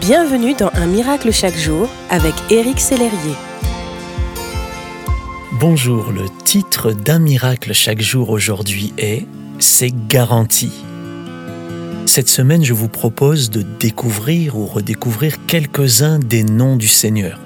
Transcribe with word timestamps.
Bienvenue 0.00 0.54
dans 0.54 0.70
Un 0.74 0.86
miracle 0.86 1.32
chaque 1.32 1.56
jour 1.56 1.88
avec 2.10 2.34
Éric 2.50 2.80
Sellerier. 2.80 3.34
Bonjour, 5.52 6.12
le 6.12 6.24
titre 6.44 6.92
d'Un 6.92 7.18
miracle 7.18 7.72
chaque 7.72 8.02
jour 8.02 8.30
aujourd'hui 8.30 8.92
est 8.98 9.26
C'est 9.58 9.92
garanti. 10.08 10.70
Cette 12.04 12.28
semaine, 12.28 12.62
je 12.62 12.74
vous 12.74 12.88
propose 12.88 13.48
de 13.48 13.62
découvrir 13.62 14.58
ou 14.58 14.66
redécouvrir 14.66 15.46
quelques-uns 15.46 16.18
des 16.18 16.42
noms 16.42 16.76
du 16.76 16.88
Seigneur. 16.88 17.40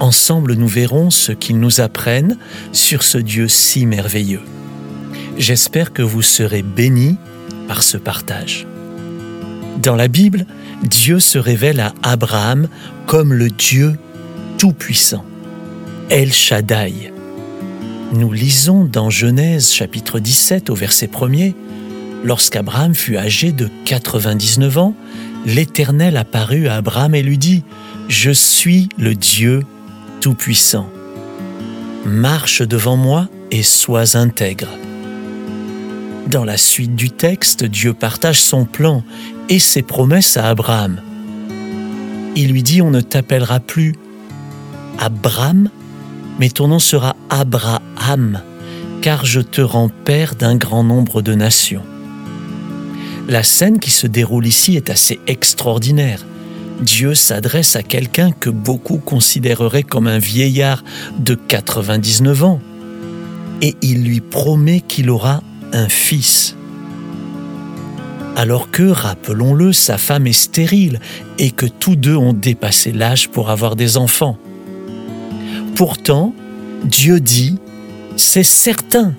Ensemble, 0.00 0.54
nous 0.54 0.68
verrons 0.68 1.10
ce 1.10 1.32
qu'ils 1.32 1.58
nous 1.58 1.80
apprennent 1.80 2.38
sur 2.72 3.02
ce 3.02 3.18
Dieu 3.18 3.48
si 3.48 3.84
merveilleux. 3.84 4.42
J'espère 5.38 5.92
que 5.92 6.02
vous 6.02 6.22
serez 6.22 6.62
bénis 6.62 7.16
par 7.66 7.82
ce 7.82 7.96
partage. 7.96 8.66
Dans 9.82 9.96
la 9.96 10.08
Bible, 10.08 10.46
Dieu 10.82 11.18
se 11.18 11.38
révèle 11.38 11.80
à 11.80 11.92
Abraham 12.02 12.68
comme 13.06 13.32
le 13.32 13.50
Dieu 13.50 13.94
Tout-Puissant, 14.58 15.24
El 16.10 16.32
Shaddai. 16.32 17.12
Nous 18.12 18.32
lisons 18.32 18.84
dans 18.84 19.10
Genèse 19.10 19.72
chapitre 19.72 20.20
17 20.20 20.70
au 20.70 20.74
verset 20.74 21.06
1er, 21.06 21.54
Lorsqu'Abraham 22.24 22.94
fut 22.94 23.18
âgé 23.18 23.52
de 23.52 23.68
99 23.84 24.78
ans, 24.78 24.94
l'Éternel 25.44 26.16
apparut 26.16 26.68
à 26.68 26.76
Abraham 26.76 27.14
et 27.14 27.22
lui 27.22 27.36
dit, 27.36 27.62
Je 28.08 28.30
suis 28.30 28.88
le 28.96 29.14
Dieu 29.14 29.60
Tout-Puissant. 30.22 30.88
Marche 32.06 32.62
devant 32.62 32.96
moi 32.96 33.28
et 33.50 33.62
sois 33.62 34.16
intègre. 34.16 34.68
Dans 36.26 36.44
la 36.44 36.56
suite 36.56 36.96
du 36.96 37.10
texte, 37.10 37.64
Dieu 37.64 37.92
partage 37.92 38.40
son 38.40 38.64
plan 38.64 39.02
et 39.48 39.58
ses 39.58 39.82
promesses 39.82 40.36
à 40.36 40.48
Abraham. 40.48 41.00
Il 42.34 42.50
lui 42.50 42.62
dit, 42.62 42.80
on 42.80 42.90
ne 42.90 43.02
t'appellera 43.02 43.60
plus 43.60 43.94
Abraham, 44.98 45.68
mais 46.40 46.48
ton 46.48 46.68
nom 46.68 46.78
sera 46.78 47.14
Abraham, 47.28 48.40
car 49.02 49.26
je 49.26 49.40
te 49.40 49.60
rends 49.60 49.90
père 49.90 50.34
d'un 50.34 50.56
grand 50.56 50.82
nombre 50.82 51.20
de 51.20 51.34
nations. 51.34 51.84
La 53.28 53.42
scène 53.42 53.78
qui 53.78 53.90
se 53.90 54.06
déroule 54.06 54.46
ici 54.46 54.76
est 54.76 54.90
assez 54.90 55.20
extraordinaire. 55.26 56.24
Dieu 56.80 57.14
s'adresse 57.14 57.76
à 57.76 57.82
quelqu'un 57.82 58.32
que 58.32 58.50
beaucoup 58.50 58.98
considéreraient 58.98 59.82
comme 59.82 60.06
un 60.06 60.18
vieillard 60.18 60.82
de 61.18 61.34
99 61.34 62.44
ans, 62.44 62.60
et 63.60 63.76
il 63.82 64.04
lui 64.04 64.20
promet 64.20 64.80
qu'il 64.80 65.10
aura 65.10 65.42
fils. 65.88 66.56
Alors 68.36 68.70
que, 68.70 68.82
rappelons-le, 68.82 69.72
sa 69.72 69.98
femme 69.98 70.26
est 70.26 70.32
stérile 70.32 71.00
et 71.38 71.50
que 71.50 71.66
tous 71.66 71.96
deux 71.96 72.16
ont 72.16 72.32
dépassé 72.32 72.90
l'âge 72.90 73.28
pour 73.28 73.50
avoir 73.50 73.76
des 73.76 73.96
enfants. 73.96 74.38
Pourtant, 75.76 76.34
Dieu 76.84 77.20
dit, 77.20 77.58
c'est 78.16 78.42
certain, 78.42 79.14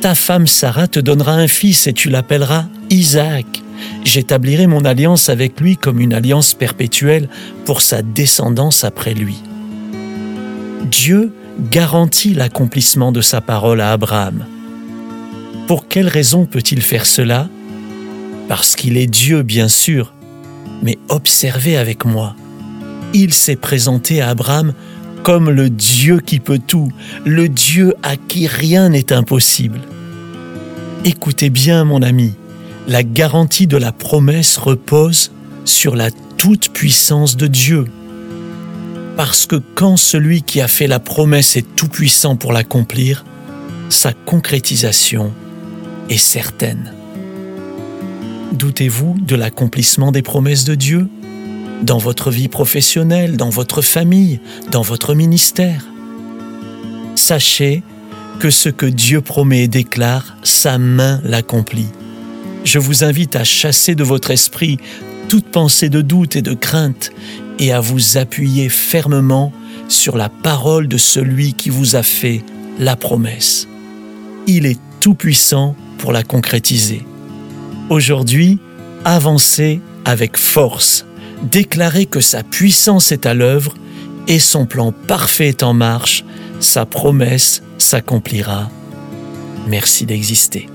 ta 0.00 0.14
femme 0.14 0.46
Sarah 0.46 0.86
te 0.86 1.00
donnera 1.00 1.32
un 1.32 1.48
fils 1.48 1.86
et 1.86 1.92
tu 1.92 2.10
l'appelleras 2.10 2.66
Isaac. 2.90 3.46
J'établirai 4.04 4.66
mon 4.66 4.84
alliance 4.84 5.28
avec 5.28 5.60
lui 5.60 5.76
comme 5.76 6.00
une 6.00 6.14
alliance 6.14 6.54
perpétuelle 6.54 7.28
pour 7.64 7.80
sa 7.80 8.02
descendance 8.02 8.84
après 8.84 9.14
lui. 9.14 9.36
Dieu 10.84 11.32
garantit 11.70 12.34
l'accomplissement 12.34 13.12
de 13.12 13.20
sa 13.20 13.40
parole 13.40 13.80
à 13.80 13.92
Abraham. 13.92 14.44
Pour 15.66 15.88
quelle 15.88 16.08
raison 16.08 16.44
peut-il 16.44 16.82
faire 16.82 17.06
cela? 17.06 17.48
Parce 18.48 18.76
qu'il 18.76 18.98
est 18.98 19.06
Dieu, 19.06 19.42
bien 19.42 19.68
sûr, 19.68 20.12
mais 20.82 20.98
observez 21.08 21.78
avec 21.78 22.04
moi. 22.04 22.36
Il 23.14 23.32
s'est 23.32 23.56
présenté 23.56 24.20
à 24.20 24.28
Abraham 24.28 24.74
comme 25.22 25.48
le 25.48 25.70
Dieu 25.70 26.20
qui 26.20 26.38
peut 26.38 26.60
tout, 26.64 26.92
le 27.24 27.48
Dieu 27.48 27.94
à 28.02 28.16
qui 28.16 28.46
rien 28.46 28.90
n'est 28.90 29.10
impossible. 29.10 29.80
Écoutez 31.06 31.48
bien, 31.48 31.84
mon 31.84 32.02
ami, 32.02 32.34
la 32.86 33.02
garantie 33.02 33.66
de 33.66 33.78
la 33.78 33.92
promesse 33.92 34.58
repose 34.58 35.32
sur 35.64 35.96
la 35.96 36.10
toute-puissance 36.36 37.38
de 37.38 37.46
Dieu. 37.46 37.86
Parce 39.16 39.46
que 39.46 39.56
quand 39.74 39.96
celui 39.96 40.42
qui 40.42 40.60
a 40.60 40.68
fait 40.68 40.88
la 40.88 40.98
promesse 40.98 41.56
est 41.56 41.74
tout-puissant 41.74 42.36
pour 42.36 42.52
l'accomplir, 42.52 43.24
sa 43.88 44.12
concrétisation 44.12 45.32
est 46.08 46.18
certaine. 46.18 46.92
Doutez-vous 48.52 49.16
de 49.20 49.36
l'accomplissement 49.36 50.12
des 50.12 50.22
promesses 50.22 50.64
de 50.64 50.74
Dieu? 50.74 51.08
Dans 51.82 51.98
votre 51.98 52.30
vie 52.30 52.48
professionnelle, 52.48 53.36
dans 53.36 53.50
votre 53.50 53.82
famille, 53.82 54.40
dans 54.70 54.82
votre 54.82 55.14
ministère? 55.14 55.86
Sachez 57.16 57.82
que 58.38 58.50
ce 58.50 58.68
que 58.68 58.86
Dieu 58.86 59.20
promet 59.20 59.64
et 59.64 59.68
déclare, 59.68 60.36
sa 60.42 60.78
main 60.78 61.20
l'accomplit. 61.24 61.88
Je 62.64 62.78
vous 62.78 63.04
invite 63.04 63.36
à 63.36 63.44
chasser 63.44 63.94
de 63.94 64.04
votre 64.04 64.30
esprit 64.30 64.78
toute 65.28 65.46
pensée 65.46 65.88
de 65.88 66.00
doute 66.00 66.36
et 66.36 66.42
de 66.42 66.54
crainte 66.54 67.10
et 67.58 67.72
à 67.72 67.80
vous 67.80 68.16
appuyer 68.16 68.68
fermement 68.68 69.52
sur 69.88 70.16
la 70.16 70.28
parole 70.28 70.88
de 70.88 70.96
celui 70.96 71.54
qui 71.54 71.70
vous 71.70 71.96
a 71.96 72.02
fait 72.02 72.42
la 72.78 72.96
promesse. 72.96 73.68
Il 74.46 74.66
est 74.66 74.78
tout-puissant 75.04 75.76
pour 75.98 76.12
la 76.12 76.22
concrétiser. 76.22 77.04
Aujourd'hui, 77.90 78.58
avancez 79.04 79.82
avec 80.06 80.38
force, 80.38 81.04
déclarez 81.42 82.06
que 82.06 82.20
sa 82.20 82.42
puissance 82.42 83.12
est 83.12 83.26
à 83.26 83.34
l'œuvre 83.34 83.74
et 84.28 84.38
son 84.38 84.64
plan 84.64 84.92
parfait 84.92 85.48
est 85.48 85.62
en 85.62 85.74
marche, 85.74 86.24
sa 86.58 86.86
promesse 86.86 87.62
s'accomplira. 87.76 88.70
Merci 89.68 90.06
d'exister. 90.06 90.70